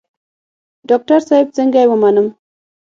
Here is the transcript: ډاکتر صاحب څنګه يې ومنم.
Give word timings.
ډاکتر 0.89 1.19
صاحب 1.29 1.47
څنګه 1.57 1.79
يې 1.83 1.87
ومنم. 1.89 2.27